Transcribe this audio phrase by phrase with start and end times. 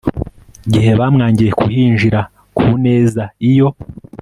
[0.73, 2.19] gihe bamwangiye kuhinjira
[2.57, 3.67] ku neza iyo